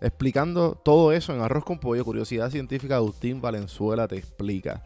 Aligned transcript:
explicando 0.00 0.74
todo 0.74 1.12
eso 1.12 1.34
en 1.34 1.40
Arroz 1.40 1.64
con 1.64 1.78
Pollo, 1.78 2.04
Curiosidad 2.04 2.50
Científica, 2.50 2.96
Agustín 2.96 3.40
Valenzuela 3.40 4.06
te 4.08 4.16
explica. 4.16 4.82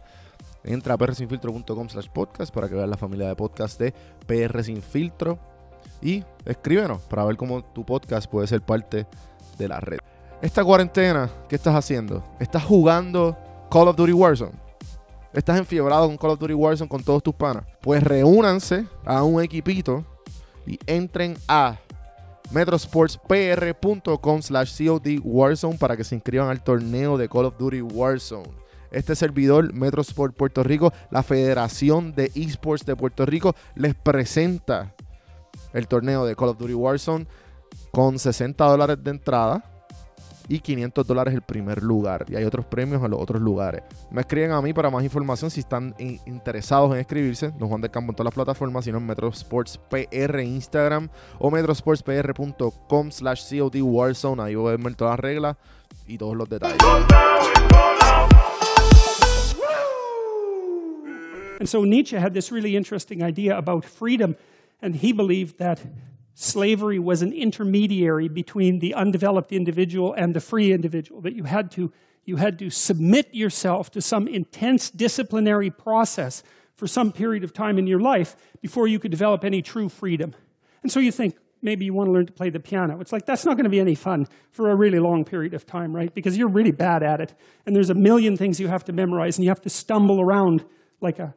Entra 0.64 0.94
a 0.94 0.98
prsinfiltro.com 0.98 1.88
slash 1.88 2.08
podcast 2.08 2.54
para 2.54 2.68
que 2.68 2.74
veas 2.74 2.88
la 2.88 2.96
familia 2.96 3.28
de 3.28 3.36
podcast 3.36 3.80
de 3.80 3.92
PR 4.26 4.62
Sin 4.62 4.80
Filtro 4.80 5.38
y 6.00 6.24
escríbenos 6.44 7.00
para 7.02 7.24
ver 7.24 7.36
cómo 7.36 7.64
tu 7.64 7.84
podcast 7.84 8.30
puede 8.30 8.46
ser 8.46 8.62
parte 8.62 9.06
de 9.58 9.68
la 9.68 9.80
red. 9.80 9.98
Esta 10.40 10.64
cuarentena, 10.64 11.30
¿qué 11.48 11.56
estás 11.56 11.74
haciendo? 11.74 12.24
¿Estás 12.40 12.64
jugando 12.64 13.36
Call 13.70 13.88
of 13.88 13.96
Duty 13.96 14.12
Warzone? 14.12 14.52
¿Estás 15.32 15.58
enfiebrado 15.58 16.06
con 16.06 16.16
Call 16.16 16.30
of 16.30 16.38
Duty 16.38 16.54
Warzone 16.54 16.88
con 16.88 17.02
todos 17.02 17.22
tus 17.22 17.34
panas? 17.34 17.64
Pues 17.80 18.02
reúnanse 18.02 18.86
a 19.04 19.22
un 19.22 19.42
equipito 19.42 20.04
y 20.66 20.78
entren 20.86 21.36
a 21.48 21.78
metrosportspr.com 22.52 24.42
slash 24.42 24.78
COD 24.78 25.20
Warzone 25.22 25.78
para 25.78 25.96
que 25.96 26.04
se 26.04 26.14
inscriban 26.14 26.48
al 26.48 26.62
torneo 26.62 27.16
de 27.18 27.28
Call 27.28 27.46
of 27.46 27.58
Duty 27.58 27.82
Warzone. 27.82 28.50
Este 28.90 29.16
servidor, 29.16 29.72
Metrosport 29.72 30.36
Puerto 30.36 30.62
Rico, 30.62 30.92
la 31.10 31.22
Federación 31.22 32.14
de 32.14 32.30
Esports 32.34 32.84
de 32.84 32.94
Puerto 32.94 33.24
Rico, 33.24 33.54
les 33.74 33.94
presenta 33.94 34.94
el 35.72 35.88
torneo 35.88 36.26
de 36.26 36.36
Call 36.36 36.50
of 36.50 36.58
Duty 36.58 36.74
Warzone 36.74 37.26
con 37.90 38.18
60 38.18 38.64
dólares 38.64 38.98
de 39.02 39.10
entrada 39.10 39.71
y 40.48 40.60
500 40.60 41.06
dólares 41.06 41.34
el 41.34 41.42
primer 41.42 41.82
lugar. 41.82 42.26
Y 42.28 42.36
hay 42.36 42.44
otros 42.44 42.66
premios 42.66 43.02
en 43.02 43.10
los 43.10 43.20
otros 43.20 43.40
lugares. 43.40 43.82
Me 44.10 44.22
escriben 44.22 44.52
a 44.52 44.60
mí 44.62 44.72
para 44.72 44.90
más 44.90 45.04
información 45.04 45.50
si 45.50 45.60
están 45.60 45.94
interesados 45.98 46.92
en 46.94 47.00
escribirse. 47.00 47.50
Don 47.58 47.68
Juan 47.68 47.80
de 47.80 47.90
Campo 47.90 48.12
en 48.12 48.16
todas 48.16 48.26
las 48.26 48.34
plataformas, 48.34 48.84
sino 48.84 48.98
en 48.98 49.06
Metrosports 49.06 49.78
PR 49.88 50.40
Instagram 50.42 51.08
o 51.38 51.50
metrosportspr.com 51.50 53.10
slash 53.10 53.50
COD 53.50 53.82
Warzone. 53.82 54.42
Ahí 54.42 54.54
voy 54.54 54.72
a 54.72 54.76
ver 54.76 54.94
todas 54.94 55.12
las 55.12 55.20
reglas 55.20 55.56
y 56.06 56.18
todos 56.18 56.36
los 56.36 56.48
detalles. 56.48 56.78
And 61.62 61.68
so 61.68 61.84
Nietzsche 61.84 62.16
had 62.16 62.32
this 62.32 62.50
really 62.50 62.76
interesting 62.76 63.22
idea 63.22 63.56
about 63.56 63.84
freedom, 63.84 64.34
and 64.80 64.96
he 64.96 65.12
believed 65.12 65.58
that 65.58 65.80
slavery 66.34 66.98
was 66.98 67.22
an 67.22 67.32
intermediary 67.32 68.28
between 68.28 68.78
the 68.78 68.94
undeveloped 68.94 69.52
individual 69.52 70.12
and 70.14 70.34
the 70.34 70.40
free 70.40 70.72
individual, 70.72 71.20
that 71.20 71.34
you 71.34 71.44
had 71.44 71.70
to, 71.72 71.92
you 72.24 72.36
had 72.36 72.58
to 72.58 72.70
submit 72.70 73.34
yourself 73.34 73.90
to 73.90 74.00
some 74.00 74.26
intense 74.26 74.90
disciplinary 74.90 75.70
process 75.70 76.42
for 76.74 76.86
some 76.86 77.12
period 77.12 77.44
of 77.44 77.52
time 77.52 77.78
in 77.78 77.86
your 77.86 78.00
life 78.00 78.36
before 78.60 78.86
you 78.86 78.98
could 78.98 79.10
develop 79.10 79.44
any 79.44 79.62
true 79.62 79.88
freedom. 79.88 80.34
And 80.82 80.90
so 80.90 81.00
you 81.00 81.12
think, 81.12 81.36
maybe 81.64 81.84
you 81.84 81.94
want 81.94 82.08
to 82.08 82.12
learn 82.12 82.26
to 82.26 82.32
play 82.32 82.50
the 82.50 82.58
piano. 82.58 83.00
It's 83.00 83.12
like, 83.12 83.24
that's 83.24 83.44
not 83.44 83.56
going 83.56 83.64
to 83.64 83.70
be 83.70 83.78
any 83.78 83.94
fun 83.94 84.26
for 84.50 84.70
a 84.70 84.74
really 84.74 84.98
long 84.98 85.24
period 85.24 85.54
of 85.54 85.64
time, 85.64 85.94
right? 85.94 86.12
Because 86.12 86.36
you're 86.36 86.48
really 86.48 86.72
bad 86.72 87.04
at 87.04 87.20
it. 87.20 87.34
And 87.66 87.76
there's 87.76 87.90
a 87.90 87.94
million 87.94 88.36
things 88.36 88.58
you 88.58 88.66
have 88.66 88.84
to 88.86 88.92
memorize, 88.92 89.38
and 89.38 89.44
you 89.44 89.50
have 89.50 89.60
to 89.60 89.70
stumble 89.70 90.20
around 90.20 90.64
like 91.00 91.20
a 91.20 91.34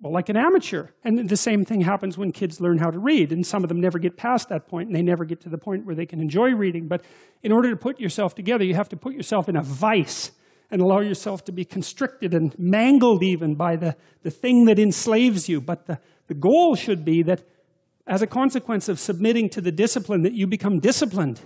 well, 0.00 0.12
like 0.12 0.28
an 0.28 0.36
amateur. 0.36 0.88
And 1.04 1.28
the 1.28 1.36
same 1.36 1.64
thing 1.64 1.80
happens 1.80 2.18
when 2.18 2.30
kids 2.30 2.60
learn 2.60 2.78
how 2.78 2.90
to 2.90 2.98
read. 2.98 3.32
And 3.32 3.46
some 3.46 3.64
of 3.64 3.68
them 3.68 3.80
never 3.80 3.98
get 3.98 4.16
past 4.16 4.48
that 4.50 4.68
point, 4.68 4.88
and 4.88 4.96
they 4.96 5.02
never 5.02 5.24
get 5.24 5.40
to 5.42 5.48
the 5.48 5.58
point 5.58 5.86
where 5.86 5.94
they 5.94 6.06
can 6.06 6.20
enjoy 6.20 6.50
reading. 6.50 6.86
But 6.86 7.02
in 7.42 7.52
order 7.52 7.70
to 7.70 7.76
put 7.76 7.98
yourself 7.98 8.34
together, 8.34 8.64
you 8.64 8.74
have 8.74 8.90
to 8.90 8.96
put 8.96 9.14
yourself 9.14 9.48
in 9.48 9.56
a 9.56 9.62
vice 9.62 10.32
and 10.70 10.82
allow 10.82 11.00
yourself 11.00 11.44
to 11.44 11.52
be 11.52 11.64
constricted 11.64 12.34
and 12.34 12.54
mangled 12.58 13.22
even 13.22 13.54
by 13.54 13.76
the, 13.76 13.96
the 14.22 14.30
thing 14.30 14.66
that 14.66 14.78
enslaves 14.78 15.48
you. 15.48 15.60
But 15.60 15.86
the, 15.86 15.98
the 16.26 16.34
goal 16.34 16.74
should 16.74 17.04
be 17.04 17.22
that 17.22 17.44
as 18.06 18.22
a 18.22 18.26
consequence 18.26 18.88
of 18.88 18.98
submitting 18.98 19.48
to 19.50 19.60
the 19.60 19.72
discipline, 19.72 20.22
that 20.22 20.32
you 20.32 20.46
become 20.46 20.78
disciplined. 20.78 21.40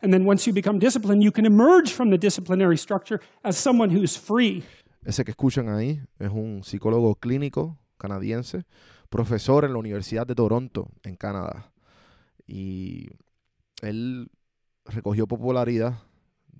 And 0.00 0.12
then 0.12 0.24
once 0.24 0.46
you 0.46 0.52
become 0.52 0.78
disciplined, 0.78 1.22
you 1.22 1.32
can 1.32 1.44
emerge 1.44 1.92
from 1.92 2.10
the 2.10 2.18
disciplinary 2.18 2.76
structure 2.76 3.20
as 3.44 3.56
someone 3.56 3.90
who's 3.90 4.16
free. 4.16 4.62
Ese 5.08 5.24
que 5.24 5.30
escuchan 5.30 5.70
ahí 5.70 6.02
es 6.18 6.28
un 6.28 6.62
psicólogo 6.62 7.14
clínico 7.14 7.78
canadiense, 7.96 8.66
profesor 9.08 9.64
en 9.64 9.72
la 9.72 9.78
Universidad 9.78 10.26
de 10.26 10.34
Toronto, 10.34 10.90
en 11.02 11.16
Canadá. 11.16 11.72
Y 12.46 13.08
él 13.80 14.30
recogió 14.84 15.26
popularidad 15.26 15.94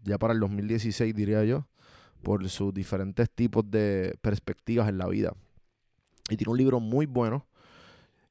ya 0.02 0.16
para 0.16 0.32
el 0.32 0.40
2016, 0.40 1.14
diría 1.14 1.44
yo, 1.44 1.66
por 2.22 2.48
sus 2.48 2.72
diferentes 2.72 3.30
tipos 3.30 3.70
de 3.70 4.16
perspectivas 4.22 4.88
en 4.88 4.96
la 4.96 5.08
vida. 5.08 5.34
Y 6.30 6.38
tiene 6.38 6.50
un 6.50 6.56
libro 6.56 6.80
muy 6.80 7.04
bueno 7.04 7.46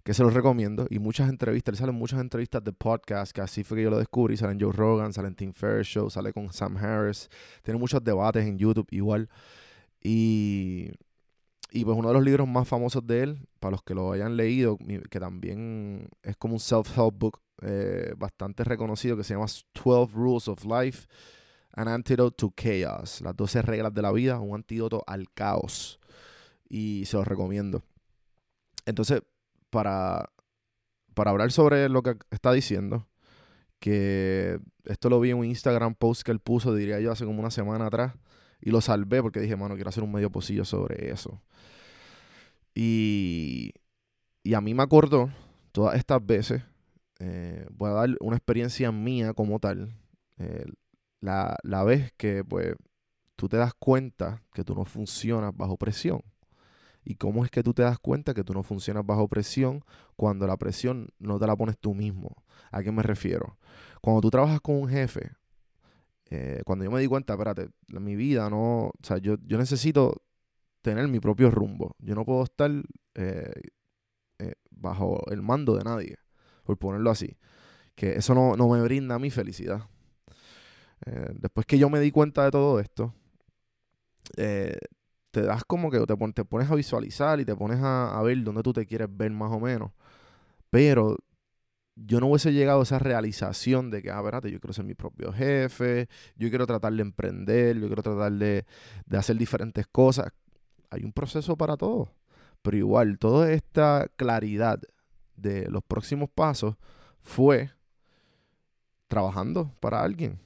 que 0.03 0.15
se 0.15 0.23
los 0.23 0.33
recomiendo. 0.33 0.87
Y 0.89 0.97
muchas 0.97 1.29
entrevistas, 1.29 1.73
le 1.73 1.77
salen 1.77 1.93
muchas 1.95 2.19
entrevistas 2.21 2.63
de 2.63 2.73
podcast, 2.73 3.33
que 3.33 3.41
así 3.41 3.63
fue 3.63 3.77
que 3.77 3.83
yo 3.83 3.91
lo 3.91 3.99
descubrí. 3.99 4.35
Salen 4.35 4.59
Joe 4.59 4.71
Rogan, 4.71 5.13
salen 5.13 5.35
Tim 5.35 5.53
Ferriss 5.53 5.95
sale 6.09 6.33
con 6.33 6.51
Sam 6.51 6.75
Harris. 6.75 7.29
Tiene 7.61 7.79
muchos 7.79 8.03
debates 8.03 8.47
en 8.47 8.57
YouTube 8.57 8.87
igual. 8.89 9.29
Y, 10.01 10.91
y 11.71 11.83
pues 11.83 11.97
uno 11.97 12.07
de 12.07 12.13
los 12.13 12.23
libros 12.23 12.47
más 12.47 12.67
famosos 12.67 13.05
de 13.05 13.23
él, 13.23 13.47
para 13.59 13.71
los 13.71 13.83
que 13.83 13.93
lo 13.93 14.11
hayan 14.11 14.37
leído, 14.37 14.77
que 15.09 15.19
también 15.19 16.09
es 16.23 16.37
como 16.37 16.53
un 16.53 16.59
self-help 16.59 17.17
book 17.17 17.41
eh, 17.61 18.13
bastante 18.17 18.63
reconocido, 18.63 19.17
que 19.17 19.23
se 19.23 19.33
llama 19.33 19.47
12 19.73 20.13
Rules 20.13 20.47
of 20.47 20.63
Life, 20.63 21.07
An 21.73 21.87
Antidote 21.87 22.35
to 22.37 22.53
Chaos, 22.55 23.21
las 23.21 23.35
12 23.35 23.61
reglas 23.61 23.93
de 23.93 24.01
la 24.01 24.11
vida, 24.11 24.39
un 24.39 24.55
antídoto 24.55 25.03
al 25.05 25.31
caos. 25.33 25.99
Y 26.69 27.05
se 27.05 27.17
los 27.17 27.27
recomiendo. 27.27 27.83
Entonces, 28.85 29.21
para, 29.69 30.29
para 31.13 31.31
hablar 31.31 31.51
sobre 31.51 31.89
lo 31.89 32.03
que 32.03 32.17
está 32.31 32.51
diciendo, 32.51 33.07
que 33.79 34.59
esto 34.85 35.09
lo 35.09 35.19
vi 35.19 35.31
en 35.31 35.37
un 35.37 35.45
Instagram 35.45 35.95
post 35.95 36.23
que 36.23 36.31
él 36.31 36.39
puso, 36.39 36.73
diría 36.73 36.99
yo, 36.99 37.11
hace 37.11 37.25
como 37.25 37.39
una 37.39 37.51
semana 37.51 37.87
atrás 37.87 38.13
y 38.61 38.71
lo 38.71 38.81
salvé 38.81 39.21
porque 39.21 39.39
dije, 39.39 39.55
mano, 39.55 39.75
quiero 39.75 39.89
hacer 39.89 40.03
un 40.03 40.11
medio 40.11 40.31
pocillo 40.31 40.65
sobre 40.65 41.11
eso. 41.11 41.41
Y, 42.75 43.73
y 44.43 44.53
a 44.53 44.61
mí 44.61 44.73
me 44.73 44.83
acordó 44.83 45.29
todas 45.71 45.95
estas 45.97 46.25
veces, 46.25 46.63
eh, 47.19 47.65
voy 47.71 47.89
a 47.89 47.93
dar 47.93 48.09
una 48.19 48.37
experiencia 48.37 48.91
mía 48.91 49.33
como 49.33 49.59
tal, 49.59 49.95
eh, 50.37 50.65
la, 51.21 51.57
la 51.63 51.83
vez 51.83 52.13
que 52.17 52.43
pues 52.43 52.75
tú 53.35 53.47
te 53.47 53.57
das 53.57 53.73
cuenta 53.73 54.43
que 54.53 54.63
tú 54.63 54.75
no 54.75 54.85
funcionas 54.85 55.55
bajo 55.55 55.77
presión. 55.77 56.21
¿Y 57.03 57.15
cómo 57.15 57.45
es 57.45 57.51
que 57.51 57.63
tú 57.63 57.73
te 57.73 57.83
das 57.83 57.99
cuenta 57.99 58.33
que 58.33 58.43
tú 58.43 58.53
no 58.53 58.63
funcionas 58.63 59.05
bajo 59.05 59.29
presión 59.29 59.85
cuando 60.17 60.45
la 60.45 60.57
presión 60.57 61.07
no 61.19 61.39
te 61.39 61.47
la 61.47 61.55
pones 61.55 61.77
tú 61.77 61.93
mismo? 61.93 62.43
¿A 62.69 62.83
qué 62.83 62.91
me 62.91 63.01
refiero? 63.01 63.57
Cuando 64.01 64.19
tú 64.19 64.29
trabajas 64.29 64.59
con 64.59 64.75
un 64.75 64.89
jefe, 64.89 65.31
eh, 66.29 66.61
cuando 66.65 66.85
yo 66.85 66.91
me 66.91 66.99
di 66.99 67.07
cuenta, 67.07 67.33
espérate, 67.33 67.69
mi 67.87 68.15
vida 68.15 68.49
no, 68.49 68.87
o 68.87 68.93
sea, 69.01 69.17
yo, 69.17 69.35
yo 69.45 69.57
necesito 69.57 70.23
tener 70.81 71.07
mi 71.07 71.19
propio 71.19 71.51
rumbo. 71.51 71.95
Yo 71.99 72.15
no 72.15 72.25
puedo 72.25 72.43
estar 72.43 72.71
eh, 73.15 73.53
eh, 74.39 74.53
bajo 74.71 75.21
el 75.31 75.41
mando 75.41 75.75
de 75.75 75.83
nadie, 75.83 76.17
por 76.63 76.77
ponerlo 76.77 77.09
así. 77.09 77.37
Que 77.95 78.17
eso 78.17 78.35
no, 78.35 78.55
no 78.55 78.67
me 78.67 78.81
brinda 78.81 79.17
mi 79.19 79.31
felicidad. 79.31 79.87
después 81.35 81.65
que 81.65 81.79
yo 81.79 81.89
me 81.89 81.99
di 81.99 82.11
cuenta 82.11 82.43
de 82.43 82.51
todo 82.51 82.79
esto, 82.79 83.13
te 84.35 85.41
das 85.41 85.63
como 85.65 85.89
que 85.89 85.99
te, 86.05 86.45
pones 86.45 86.69
a 86.69 86.75
visualizar 86.75 87.39
y 87.39 87.45
te 87.45 87.55
pones 87.55 87.79
a 87.81 88.21
ver 88.23 88.43
dónde 88.43 88.61
tú 88.61 88.73
te 88.73 88.85
quieres 88.85 89.07
ver 89.09 89.31
más 89.31 89.51
o 89.51 89.59
menos. 89.59 89.91
Pero 90.69 91.17
yo 92.05 92.19
no 92.19 92.27
hubiese 92.27 92.53
llegado 92.53 92.79
a 92.79 92.83
esa 92.83 92.99
realización 92.99 93.89
de 93.89 94.03
que, 94.03 94.11
ah, 94.11 94.19
espérate, 94.19 94.51
yo 94.51 94.59
quiero 94.59 94.73
ser 94.73 94.85
mi 94.85 94.93
propio 94.93 95.33
jefe, 95.33 96.07
yo 96.35 96.49
quiero 96.49 96.67
tratar 96.67 96.93
de 96.93 97.01
emprender, 97.01 97.77
yo 97.77 97.87
quiero 97.87 98.03
tratar 98.03 98.31
de, 98.33 98.65
hacer 99.11 99.35
diferentes 99.37 99.87
cosas. 99.87 100.31
Hay 100.91 101.03
un 101.03 101.11
proceso 101.11 101.57
para 101.57 101.75
todo. 101.75 102.13
Pero 102.61 102.77
igual, 102.77 103.17
toda 103.17 103.51
esta 103.51 104.07
claridad 104.15 104.79
de 105.35 105.69
los 105.69 105.83
próximos 105.83 106.29
pasos 106.29 106.75
fue 107.21 107.71
trabajando 109.07 109.71
para 109.79 110.01
alguien. 110.03 110.39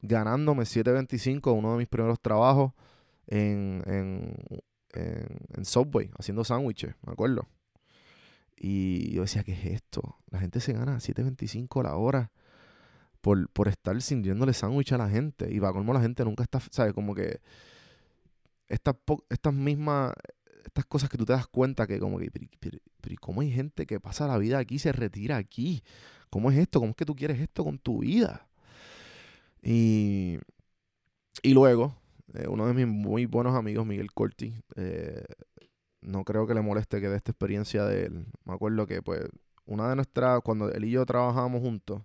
Ganándome 0.00 0.62
7.25, 0.62 1.52
uno 1.56 1.72
de 1.72 1.78
mis 1.78 1.88
primeros 1.88 2.20
trabajos 2.20 2.72
en, 3.26 3.82
en, 3.86 4.34
en 4.94 5.64
Subway, 5.64 6.10
haciendo 6.18 6.44
sándwiches, 6.44 6.94
me 7.04 7.12
acuerdo. 7.12 7.46
Y 8.60 9.12
yo 9.12 9.22
decía, 9.22 9.44
¿qué 9.44 9.52
es 9.52 9.64
esto? 9.66 10.16
La 10.30 10.40
gente 10.40 10.60
se 10.60 10.72
gana 10.72 10.96
7.25 10.96 11.82
la 11.82 11.96
hora 11.96 12.32
por, 13.20 13.48
por 13.50 13.68
estar 13.68 14.00
sirviéndole 14.02 14.52
sándwich 14.52 14.92
a 14.92 14.98
la 14.98 15.08
gente. 15.08 15.52
Y 15.52 15.58
va 15.58 15.72
como 15.72 15.92
la 15.92 16.00
gente 16.00 16.24
nunca 16.24 16.42
está, 16.42 16.60
¿sabes? 16.70 16.92
Como 16.92 17.14
que 17.14 17.40
estas, 18.68 18.96
estas 19.28 19.54
mismas, 19.54 20.12
estas 20.64 20.84
cosas 20.86 21.08
que 21.08 21.16
tú 21.16 21.24
te 21.24 21.32
das 21.32 21.46
cuenta 21.46 21.86
que 21.86 21.98
como 21.98 22.18
que, 22.18 22.30
pero, 22.60 22.78
¿cómo 23.20 23.40
hay 23.40 23.50
gente 23.50 23.86
que 23.86 24.00
pasa 24.00 24.26
la 24.26 24.38
vida 24.38 24.58
aquí 24.58 24.76
y 24.76 24.78
se 24.78 24.92
retira 24.92 25.36
aquí? 25.36 25.82
¿Cómo 26.30 26.50
es 26.50 26.58
esto? 26.58 26.80
¿Cómo 26.80 26.90
es 26.90 26.96
que 26.96 27.06
tú 27.06 27.14
quieres 27.14 27.40
esto 27.40 27.64
con 27.64 27.78
tu 27.78 28.00
vida? 28.00 28.48
Y, 29.62 30.38
y 31.42 31.54
luego, 31.54 31.94
eh, 32.34 32.46
uno 32.48 32.66
de 32.66 32.74
mis 32.74 32.86
muy 32.86 33.26
buenos 33.26 33.54
amigos, 33.54 33.86
Miguel 33.86 34.12
Corti, 34.12 34.54
eh, 34.76 35.24
no 36.08 36.24
creo 36.24 36.46
que 36.46 36.54
le 36.54 36.62
moleste 36.62 37.00
que 37.00 37.08
de 37.08 37.16
esta 37.16 37.32
experiencia 37.32 37.84
de 37.84 38.06
él. 38.06 38.26
Me 38.44 38.54
acuerdo 38.54 38.86
que, 38.86 39.02
pues, 39.02 39.28
una 39.66 39.88
de 39.90 39.96
nuestras, 39.96 40.40
cuando 40.40 40.70
él 40.70 40.84
y 40.84 40.90
yo 40.90 41.04
trabajábamos 41.04 41.60
juntos, 41.60 42.02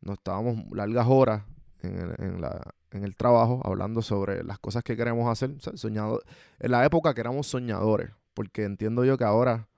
nos 0.00 0.14
estábamos 0.14 0.64
largas 0.72 1.06
horas 1.06 1.42
en 1.82 1.98
el, 1.98 2.14
en 2.18 2.40
la, 2.40 2.74
en 2.90 3.04
el 3.04 3.16
trabajo 3.16 3.60
hablando 3.64 4.00
sobre 4.00 4.42
las 4.42 4.58
cosas 4.58 4.82
que 4.82 4.96
queremos 4.96 5.30
hacer. 5.30 5.54
soñado, 5.76 6.22
en 6.58 6.70
la 6.70 6.84
época 6.86 7.12
que 7.12 7.20
éramos 7.20 7.46
soñadores, 7.46 8.10
porque 8.32 8.64
entiendo 8.64 9.04
yo 9.04 9.18
que 9.18 9.24
ahora 9.24 9.68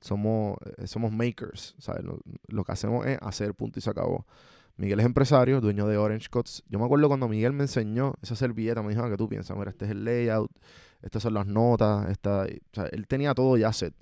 somos, 0.00 0.58
eh, 0.76 0.86
somos 0.86 1.10
makers, 1.10 1.76
¿sabes? 1.78 2.04
Lo, 2.04 2.20
lo, 2.48 2.64
que 2.64 2.72
hacemos 2.72 3.06
es 3.06 3.18
hacer, 3.22 3.54
punto 3.54 3.78
y 3.78 3.82
se 3.82 3.88
acabó. 3.88 4.26
Miguel 4.76 5.00
es 5.00 5.06
empresario, 5.06 5.62
dueño 5.62 5.86
de 5.86 5.96
Orange 5.96 6.28
Cuts. 6.30 6.64
Yo 6.68 6.78
me 6.78 6.84
acuerdo 6.84 7.08
cuando 7.08 7.28
Miguel 7.28 7.54
me 7.54 7.64
enseñó 7.64 8.14
esa 8.22 8.36
servilleta, 8.36 8.82
me 8.82 8.90
dijo, 8.90 9.02
ah, 9.02 9.10
¿qué 9.10 9.16
tú 9.16 9.28
piensas? 9.28 9.56
Mira, 9.56 9.70
este 9.70 9.86
es 9.86 9.90
el 9.90 10.04
layout, 10.04 10.50
estas 11.02 11.22
son 11.22 11.34
las 11.34 11.46
notas, 11.46 12.08
esta, 12.10 12.42
o 12.42 12.74
sea, 12.74 12.86
él 12.92 13.06
tenía 13.06 13.34
todo 13.34 13.56
ya 13.56 13.72
set. 13.72 13.94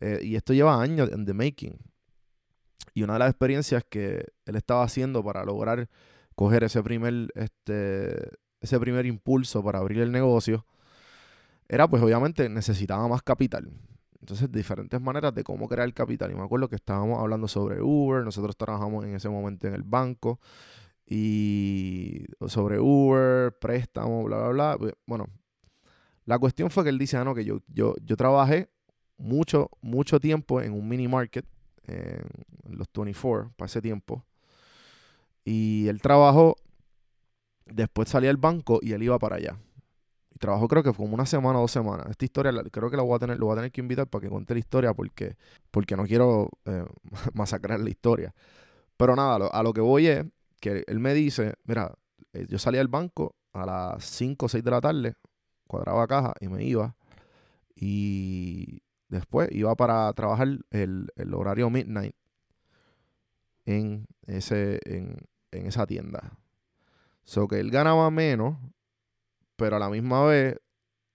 Eh, 0.00 0.20
y 0.22 0.36
esto 0.36 0.52
lleva 0.52 0.80
años 0.80 1.10
en 1.12 1.24
the 1.24 1.34
making. 1.34 1.78
Y 2.94 3.02
una 3.02 3.14
de 3.14 3.18
las 3.20 3.30
experiencias 3.30 3.84
que 3.88 4.26
él 4.44 4.56
estaba 4.56 4.84
haciendo 4.84 5.22
para 5.24 5.44
lograr 5.44 5.88
coger 6.34 6.64
ese 6.64 6.82
primer, 6.82 7.32
este, 7.34 8.30
ese 8.60 8.80
primer 8.80 9.06
impulso 9.06 9.62
para 9.62 9.78
abrir 9.78 10.00
el 10.00 10.12
negocio, 10.12 10.66
era 11.68 11.88
pues 11.88 12.02
obviamente 12.02 12.48
necesitaba 12.48 13.06
más 13.08 13.22
capital. 13.22 13.70
Entonces, 14.20 14.50
diferentes 14.50 15.00
maneras 15.00 15.34
de 15.34 15.44
cómo 15.44 15.68
crear 15.68 15.92
capital. 15.92 16.30
Y 16.30 16.34
me 16.34 16.42
acuerdo 16.42 16.68
que 16.68 16.76
estábamos 16.76 17.20
hablando 17.20 17.46
sobre 17.46 17.82
Uber, 17.82 18.24
nosotros 18.24 18.56
trabajamos 18.56 19.04
en 19.04 19.14
ese 19.14 19.28
momento 19.28 19.66
en 19.66 19.74
el 19.74 19.82
banco, 19.82 20.40
y 21.06 22.24
sobre 22.46 22.78
Uber, 22.80 23.52
préstamo, 23.58 24.24
bla, 24.24 24.48
bla, 24.48 24.76
bla. 24.76 24.94
Bueno, 25.06 25.26
la 26.24 26.38
cuestión 26.38 26.70
fue 26.70 26.84
que 26.84 26.90
él 26.90 26.98
dice, 26.98 27.16
ah, 27.16 27.24
no, 27.24 27.34
que 27.34 27.44
yo, 27.44 27.60
yo, 27.68 27.94
yo 28.02 28.16
trabajé 28.16 28.68
mucho, 29.16 29.70
mucho 29.80 30.20
tiempo 30.20 30.60
en 30.60 30.72
un 30.72 30.88
mini 30.88 31.08
market, 31.08 31.46
en 31.86 32.24
los 32.66 32.88
24, 32.92 33.52
para 33.56 33.66
ese 33.66 33.82
tiempo. 33.82 34.24
Y 35.44 35.86
él 35.88 36.00
trabajó, 36.00 36.56
después 37.66 38.08
salía 38.08 38.30
al 38.30 38.38
banco 38.38 38.78
y 38.82 38.92
él 38.92 39.02
iba 39.02 39.18
para 39.18 39.36
allá. 39.36 39.58
Y 40.34 40.38
trabajó 40.38 40.66
creo 40.66 40.82
que 40.82 40.92
fue 40.92 41.04
como 41.04 41.14
una 41.14 41.26
semana 41.26 41.58
o 41.58 41.62
dos 41.62 41.70
semanas. 41.70 42.06
Esta 42.10 42.24
historia 42.24 42.52
creo 42.72 42.90
que 42.90 42.96
la 42.96 43.02
voy 43.02 43.14
a 43.16 43.18
tener, 43.18 43.38
lo 43.38 43.46
voy 43.46 43.52
a 43.52 43.56
tener 43.56 43.70
que 43.70 43.80
invitar 43.80 44.06
para 44.08 44.22
que 44.22 44.28
cuente 44.28 44.54
la 44.54 44.60
historia 44.60 44.94
porque, 44.94 45.36
porque 45.70 45.96
no 45.96 46.04
quiero 46.04 46.48
eh, 46.64 46.84
masacrar 47.34 47.80
la 47.80 47.90
historia. 47.90 48.34
Pero 48.96 49.14
nada, 49.14 49.48
a 49.48 49.62
lo 49.62 49.72
que 49.72 49.80
voy 49.80 50.06
es 50.06 50.24
que 50.60 50.84
él 50.86 50.98
me 50.98 51.12
dice, 51.14 51.54
mira, 51.64 51.94
eh, 52.32 52.46
yo 52.48 52.58
salí 52.58 52.78
al 52.78 52.88
banco 52.88 53.36
a 53.52 53.66
las 53.66 54.04
5 54.04 54.46
o 54.46 54.48
6 54.48 54.64
de 54.64 54.70
la 54.70 54.80
tarde, 54.80 55.14
cuadraba 55.66 56.06
caja 56.06 56.34
y 56.40 56.48
me 56.48 56.64
iba. 56.64 56.96
Y 57.74 58.82
después 59.08 59.48
iba 59.52 59.74
para 59.74 60.12
trabajar 60.12 60.48
el, 60.70 61.10
horario 61.32 61.70
midnight 61.70 62.14
en, 63.64 64.06
ese, 64.26 64.80
en, 64.84 65.26
esa 65.50 65.86
tienda. 65.86 66.38
So 67.24 67.48
que 67.48 67.58
él 67.60 67.70
ganaba 67.70 68.10
menos, 68.10 68.56
pero 69.56 69.76
a 69.76 69.78
la 69.78 69.88
misma 69.88 70.24
vez, 70.24 70.56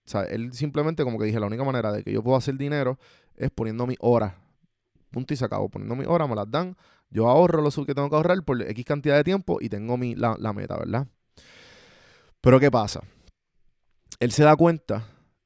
o 0.06 0.10
sea, 0.10 0.24
él 0.24 0.54
simplemente 0.54 1.04
como 1.04 1.20
que 1.20 1.26
dije, 1.26 1.40
la 1.40 1.48
única 1.48 1.64
manera 1.64 1.92
de 1.92 2.04
que 2.04 2.12
yo 2.12 2.24
puedo 2.24 2.38
hacer 2.38 2.56
dinero 2.58 2.98
es 3.36 3.52
poniendo 3.52 3.86
mi 3.86 3.96
hora 4.00 4.36
Punto 5.12 5.34
y 5.34 5.38
se 5.38 5.46
acabó. 5.46 5.70
Poniendo 5.70 5.96
mi 5.96 6.06
hora, 6.06 6.28
me 6.28 6.36
las 6.36 6.50
dan. 6.50 6.76
Yo 7.10 7.28
ahorro 7.28 7.62
lo 7.62 7.72
que 7.72 7.96
tengo 7.96 8.10
que 8.10 8.16
ahorrar 8.16 8.44
por 8.44 8.62
X 8.62 8.86
cantidad 8.86 9.16
de 9.16 9.24
tiempo 9.24 9.58
y 9.60 9.70
tengo 9.70 9.98
mi, 9.98 10.16
la, 10.16 10.36
la 10.40 10.54
meta, 10.54 10.78
¿verdad? 10.78 11.08
Pero 12.42 12.60
¿qué 12.60 12.70
pasa? 12.70 13.02
Él 14.20 14.32
se 14.32 14.44
da 14.44 14.56
cuenta 14.56 15.06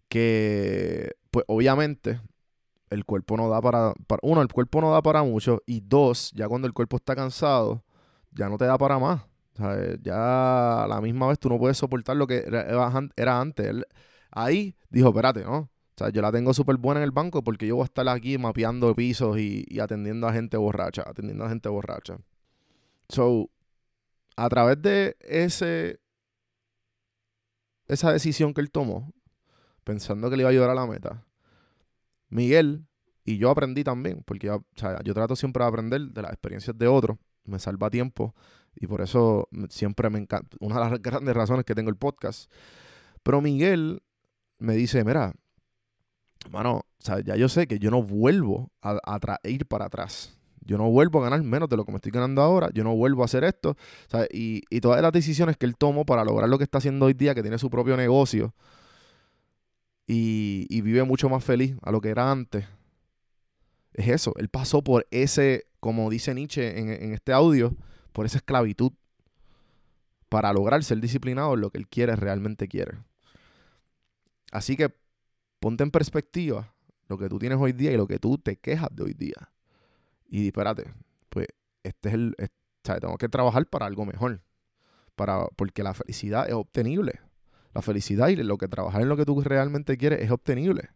que, 0.09 1.15
pues 1.31 1.45
obviamente, 1.47 2.19
el 2.89 3.05
cuerpo 3.05 3.37
no 3.37 3.49
da 3.49 3.61
para, 3.61 3.93
uno, 4.21 4.41
el 4.41 4.47
cuerpo 4.47 4.81
no 4.81 4.91
da 4.91 5.01
para 5.01 5.23
mucho 5.23 5.61
y 5.65 5.81
dos, 5.81 6.31
ya 6.35 6.47
cuando 6.47 6.67
el 6.67 6.73
cuerpo 6.73 6.97
está 6.97 7.15
cansado, 7.15 7.83
ya 8.31 8.49
no 8.49 8.57
te 8.57 8.65
da 8.65 8.77
para 8.77 8.99
más. 8.99 9.23
ya 10.01 10.83
a 10.83 10.87
la 10.87 11.01
misma 11.01 11.27
vez 11.27 11.39
tú 11.39 11.49
no 11.49 11.59
puedes 11.59 11.77
soportar 11.77 12.15
lo 12.15 12.27
que 12.27 12.43
era, 12.47 13.39
antes. 13.39 13.65
Él, 13.65 13.85
ahí 14.31 14.75
dijo, 14.89 15.09
espérate, 15.09 15.43
¿no? 15.43 15.57
O 15.57 15.95
sea, 15.95 16.09
yo 16.09 16.23
la 16.23 16.31
tengo 16.31 16.53
súper 16.55 16.77
buena 16.77 17.01
en 17.01 17.03
el 17.03 17.11
banco 17.11 17.43
porque 17.43 17.67
yo 17.67 17.75
voy 17.75 17.83
a 17.83 17.85
estar 17.85 18.07
aquí 18.09 18.37
mapeando 18.39 18.95
pisos 18.95 19.37
y, 19.37 19.63
y, 19.67 19.79
atendiendo 19.79 20.27
a 20.27 20.33
gente 20.33 20.57
borracha, 20.57 21.03
atendiendo 21.05 21.45
a 21.45 21.49
gente 21.49 21.69
borracha. 21.69 22.17
So, 23.09 23.51
a 24.35 24.49
través 24.49 24.81
de 24.81 25.15
ese 25.19 25.99
esa 27.93 28.11
decisión 28.11 28.53
que 28.53 28.61
él 28.61 28.71
tomó, 28.71 29.11
pensando 29.83 30.29
que 30.29 30.37
le 30.37 30.43
iba 30.43 30.49
a 30.49 30.51
ayudar 30.51 30.69
a 30.69 30.75
la 30.75 30.85
meta, 30.85 31.25
Miguel 32.29 32.85
y 33.25 33.37
yo 33.37 33.49
aprendí 33.49 33.83
también, 33.83 34.21
porque 34.25 34.47
yo, 34.47 34.63
trato 35.13 35.35
siempre 35.35 35.63
de 35.63 35.69
aprender 35.69 36.01
de 36.01 36.21
las 36.21 36.31
experiencias 36.31 36.77
de 36.77 36.87
otros, 36.87 37.17
me 37.45 37.59
salva 37.59 37.89
tiempo 37.89 38.35
y 38.75 38.87
por 38.87 39.01
eso 39.01 39.47
siempre 39.69 40.09
me 40.09 40.19
encanta, 40.19 40.55
una 40.59 40.75
de 40.75 40.89
las 40.89 41.01
grandes 41.01 41.35
razones 41.35 41.65
que 41.65 41.75
tengo 41.75 41.89
el 41.89 41.95
podcast. 41.95 42.51
Pero 43.21 43.41
Miguel 43.41 44.01
me 44.57 44.73
dice, 44.73 45.03
mira, 45.05 45.33
mano, 46.51 46.85
ya 46.99 47.35
yo 47.35 47.47
sé 47.47 47.67
que 47.67 47.79
yo 47.79 47.91
no 47.91 48.03
vuelvo 48.03 48.71
a, 48.81 48.99
a 49.05 49.47
ir 49.47 49.65
para 49.65 49.85
atrás. 49.85 50.37
Yo 50.65 50.77
no 50.77 50.89
vuelvo 50.89 51.19
a 51.19 51.23
ganar 51.23 51.43
menos 51.43 51.69
de 51.69 51.77
lo 51.77 51.85
que 51.85 51.91
me 51.91 51.97
estoy 51.97 52.11
ganando 52.11 52.41
ahora. 52.41 52.69
Yo 52.73 52.83
no 52.83 52.95
vuelvo 52.95 53.21
a 53.21 53.25
hacer 53.25 53.43
esto. 53.43 53.75
Y, 54.31 54.63
y, 54.69 54.81
todas 54.81 55.01
las 55.01 55.11
decisiones 55.11 55.57
que 55.57 55.65
él 55.65 55.75
tomó 55.75 56.05
para 56.05 56.23
lograr 56.23 56.49
lo 56.49 56.57
que 56.57 56.63
está 56.63 56.77
haciendo 56.77 57.05
hoy 57.05 57.13
día, 57.13 57.35
que 57.35 57.41
tiene 57.41 57.57
su 57.57 57.69
propio 57.69 57.97
negocio 57.97 58.53
y, 60.07 60.81
vive 60.81 61.03
mucho 61.03 61.29
más 61.29 61.43
feliz 61.43 61.75
a 61.81 61.91
lo 61.91 62.01
que 62.01 62.09
era 62.09 62.31
antes, 62.31 62.65
es 63.93 64.07
eso. 64.07 64.33
Él 64.37 64.49
pasó 64.49 64.83
por 64.83 65.07
ese, 65.11 65.67
como 65.79 66.09
dice 66.09 66.33
Nietzsche 66.33 66.79
en, 66.79 66.89
en 66.89 67.13
este 67.13 67.33
audio, 67.33 67.75
por 68.11 68.25
esa 68.25 68.37
esclavitud 68.37 68.91
para 70.29 70.51
lograr 70.51 70.83
ser 70.83 70.99
disciplinado 70.99 71.53
en 71.53 71.61
lo 71.61 71.69
que 71.69 71.77
él 71.77 71.87
quiere, 71.87 72.15
realmente 72.15 72.67
quiere. 72.67 72.97
Así 74.51 74.75
que 74.75 74.93
ponte 75.59 75.83
en 75.83 75.91
perspectiva 75.91 76.73
lo 77.07 77.17
que 77.17 77.29
tú 77.29 77.39
tienes 77.39 77.59
hoy 77.59 77.71
día 77.71 77.91
y 77.91 77.97
lo 77.97 78.07
que 78.07 78.19
tú 78.19 78.37
te 78.37 78.57
quejas 78.57 78.89
de 78.91 79.03
hoy 79.03 79.13
día. 79.13 79.52
Y 80.33 80.47
espérate, 80.47 80.91
pues 81.29 81.45
este 81.83 82.09
es 82.09 82.15
el, 82.15 82.35
tengo 82.81 83.19
que 83.19 83.29
trabajar 83.29 83.67
para 83.67 83.85
algo 83.85 84.03
mejor, 84.03 84.41
para, 85.15 85.45
porque 85.55 85.83
la 85.83 85.93
felicidad 85.93 86.47
es 86.47 86.55
obtenible. 86.55 87.21
la 87.75 87.83
felicidad 87.83 88.29
y 88.29 88.35
lo 88.37 88.57
que 88.57 88.67
trabajar 88.67 89.03
en 89.03 89.09
lo 89.09 89.15
que 89.15 89.25
tú 89.25 89.39
realmente 89.41 89.95
quieres 89.95 90.21
es 90.21 90.31
obtenible. 90.31 90.89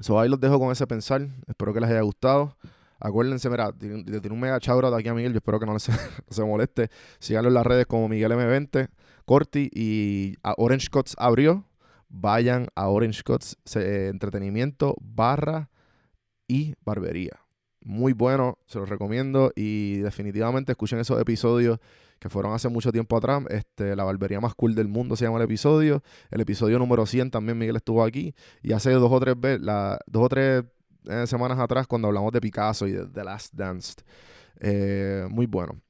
So 0.00 0.18
ahí 0.18 0.28
los 0.28 0.40
dejo 0.40 0.58
con 0.58 0.72
ese 0.72 0.88
pensar. 0.88 1.28
Espero 1.46 1.72
que 1.72 1.78
les 1.78 1.88
haya 1.88 2.00
gustado. 2.00 2.56
Acuérdense, 2.98 3.48
mira, 3.48 3.72
tiene, 3.72 4.02
tiene 4.02 4.30
un 4.30 4.40
mega 4.40 4.58
chabro 4.58 4.90
de 4.90 4.98
aquí 4.98 5.08
a 5.08 5.14
Miguel. 5.14 5.30
Yo 5.30 5.38
espero 5.38 5.60
que 5.60 5.66
no 5.66 5.78
se, 5.78 5.92
se 6.30 6.44
moleste. 6.44 6.90
Síganlo 7.20 7.46
en 7.46 7.54
las 7.54 7.64
redes 7.64 7.86
como 7.86 8.08
Miguel 8.08 8.32
M20, 8.32 8.88
Corti 9.24 9.70
y 9.72 10.34
Orange 10.56 10.88
Cuts 10.90 11.14
abrió. 11.16 11.64
Vayan 12.08 12.66
a 12.74 12.88
Orange 12.88 13.22
Cuts 13.22 13.56
eh, 13.76 14.08
Entretenimiento 14.10 14.96
barra 15.00 15.70
y 16.48 16.74
barbería. 16.84 17.41
Muy 17.84 18.12
bueno, 18.12 18.58
se 18.66 18.78
los 18.78 18.88
recomiendo 18.88 19.52
y 19.56 19.98
definitivamente 19.98 20.72
escuchen 20.72 21.00
esos 21.00 21.20
episodios 21.20 21.78
que 22.20 22.28
fueron 22.28 22.54
hace 22.54 22.68
mucho 22.68 22.92
tiempo 22.92 23.16
atrás. 23.16 23.42
Este, 23.50 23.96
la 23.96 24.04
barbería 24.04 24.40
más 24.40 24.54
cool 24.54 24.76
del 24.76 24.86
mundo 24.86 25.16
se 25.16 25.24
llama 25.24 25.38
el 25.38 25.44
episodio. 25.44 26.02
El 26.30 26.40
episodio 26.40 26.78
número 26.78 27.04
100 27.04 27.32
también 27.32 27.58
Miguel 27.58 27.76
estuvo 27.76 28.04
aquí. 28.04 28.34
Y 28.62 28.72
hace 28.72 28.92
dos 28.92 29.10
o 29.10 29.18
tres, 29.18 29.36
la, 29.60 29.98
dos 30.06 30.24
o 30.24 30.28
tres 30.28 30.64
eh, 31.08 31.26
semanas 31.26 31.58
atrás 31.58 31.88
cuando 31.88 32.06
hablamos 32.06 32.32
de 32.32 32.40
Picasso 32.40 32.86
y 32.86 32.92
de 32.92 33.06
The 33.08 33.24
Last 33.24 33.54
Dance. 33.54 33.94
Eh, 34.60 35.26
muy 35.28 35.46
bueno. 35.46 35.80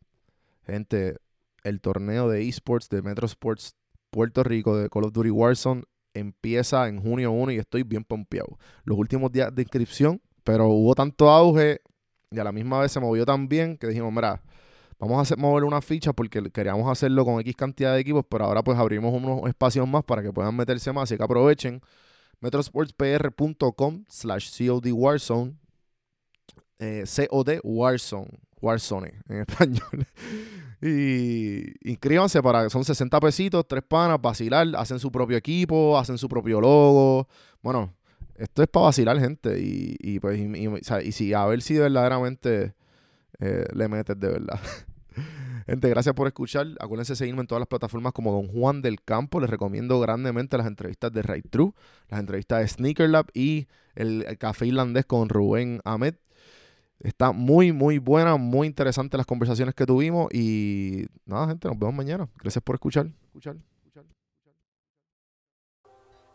Gente, 0.65 1.19
el 1.65 1.83
torneo 1.83 2.31
de 2.31 2.49
esports 2.49 2.89
de 2.89 3.03
Metro 3.03 3.27
Sports 3.27 3.77
Puerto 4.11 4.43
Rico 4.43 4.77
de 4.77 4.89
Call 4.89 5.05
of 5.05 5.13
Duty 5.13 5.31
Warzone 5.31 5.83
empieza 6.15 6.89
en 6.89 7.01
junio 7.01 7.33
1 7.33 7.53
y 7.53 7.59
estoy 7.59 7.83
bien 7.83 8.05
pompeado. 8.05 8.59
Los 8.85 8.99
últimos 8.99 9.33
días 9.33 9.55
de 9.55 9.63
inscripción, 9.63 10.21
pero 10.45 10.69
hubo 10.69 10.95
tanto 10.95 11.31
auge 11.31 11.81
y 12.31 12.39
a 12.39 12.45
la 12.45 12.53
misma 12.53 12.81
vez 12.81 12.93
se 12.93 13.01
movió 13.01 13.25
tan 13.25 13.49
bien 13.49 13.77
que 13.77 13.87
dijimos, 13.87 14.13
mira, 14.13 14.43
vamos 14.99 15.19
a 15.19 15.23
hacer, 15.23 15.39
mover 15.39 15.65
una 15.65 15.81
ficha 15.81 16.13
porque 16.13 16.43
queríamos 16.51 16.91
hacerlo 16.91 17.25
con 17.25 17.41
X 17.41 17.57
cantidad 17.57 17.95
de 17.95 18.01
equipos, 18.01 18.25
pero 18.29 18.45
ahora 18.45 18.63
pues 18.63 18.79
abrimos 18.79 19.13
unos 19.15 19.49
espacios 19.49 19.87
más 19.87 20.05
para 20.05 20.23
que 20.23 20.33
puedan 20.33 20.57
meterse 20.57 20.93
más 20.93 21.11
y 21.11 21.17
que 21.17 21.23
aprovechen 21.23 21.81
metrosportspr.com 22.41 24.05
slash 24.09 24.67
COD 24.67 24.93
Warzone 24.93 25.55
eh, 26.79 27.05
Warzone 27.63 28.31
Warzone 28.61 29.13
en 29.29 29.37
español 29.49 30.07
y 30.83 31.89
inscríbanse 31.89 32.43
para 32.43 32.69
son 32.69 32.85
60 32.85 33.21
pesitos, 33.21 33.65
tres 33.69 33.85
panas, 33.85 34.21
vacilar, 34.21 34.67
hacen 34.77 34.99
su 34.99 35.13
propio 35.13 35.37
equipo, 35.37 35.97
hacen 35.97 36.19
su 36.19 36.29
propio 36.29 36.61
logo. 36.61 37.29
Bueno, 37.63 37.95
esto 38.43 38.63
es 38.63 38.69
para 38.69 38.87
vacilar, 38.87 39.19
gente. 39.21 39.61
Y, 39.61 39.97
y 40.01 40.19
pues, 40.19 40.39
y, 40.39 41.13
si 41.13 41.33
a 41.33 41.45
ver 41.47 41.63
si 41.63 41.79
verdaderamente 41.79 42.75
eh, 43.39 43.67
le 43.73 43.89
metes 43.89 44.19
de 44.19 44.29
verdad. 44.29 44.61
gente, 45.67 45.89
gracias 45.89 46.15
por 46.15 46.27
escuchar. 46.27 46.67
Acuérdense 46.81 47.13
de 47.13 47.17
seguirme 47.17 47.43
en 47.43 47.47
todas 47.47 47.61
las 47.61 47.69
plataformas 47.69 48.13
como 48.13 48.33
Don 48.33 48.49
Juan 48.49 48.83
del 48.83 49.01
Campo. 49.01 49.41
Les 49.41 49.49
recomiendo 49.49 50.01
grandemente 50.01 50.59
las 50.59 50.67
entrevistas 50.67 51.13
de 51.13 51.23
Right 51.23 51.49
True, 51.51 51.73
las 52.09 52.19
entrevistas 52.19 52.61
de 52.61 52.69
Sneaker 52.69 53.11
Lab 53.11 53.27
y 53.33 53.69
el, 53.95 54.27
café 54.39 54.67
irlandés 54.67 55.07
con 55.07 55.29
Rubén 55.29 55.81
Ahmed. 55.85 56.17
Está 56.99 57.33
muy, 57.33 57.73
muy 57.73 57.99
buena, 57.99 58.37
muy 58.37 58.67
interesante 58.67 59.17
las 59.17 59.27
conversaciones 59.27 59.75
que 59.75 59.87
tuvimos. 59.87 60.33
Y 60.35 61.07
nada, 61.27 61.47
gente, 61.47 61.69
nos 61.69 61.79
vemos 61.79 61.95
mañana. 61.95 62.29
Gracias 62.41 62.63
por 62.63 62.75
escuchar, 62.75 63.07